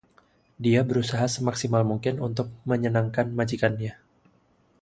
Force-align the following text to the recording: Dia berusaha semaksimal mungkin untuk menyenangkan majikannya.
Dia 0.63 0.81
berusaha 0.89 1.21
semaksimal 1.35 1.83
mungkin 1.91 2.15
untuk 2.27 2.47
menyenangkan 2.69 3.27
majikannya. 3.39 3.93